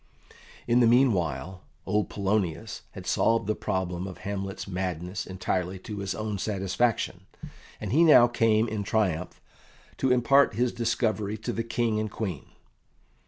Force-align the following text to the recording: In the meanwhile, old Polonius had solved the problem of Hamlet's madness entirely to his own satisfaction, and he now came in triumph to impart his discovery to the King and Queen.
In 0.67 0.79
the 0.79 0.87
meanwhile, 0.87 1.61
old 1.85 2.09
Polonius 2.09 2.81
had 2.93 3.05
solved 3.05 3.45
the 3.45 3.53
problem 3.53 4.07
of 4.07 4.17
Hamlet's 4.17 4.67
madness 4.67 5.27
entirely 5.27 5.77
to 5.77 5.99
his 5.99 6.15
own 6.15 6.39
satisfaction, 6.39 7.27
and 7.79 7.91
he 7.91 8.03
now 8.03 8.25
came 8.25 8.67
in 8.67 8.81
triumph 8.83 9.39
to 9.97 10.11
impart 10.11 10.55
his 10.55 10.71
discovery 10.71 11.37
to 11.37 11.53
the 11.53 11.61
King 11.61 11.99
and 11.99 12.09
Queen. 12.09 12.45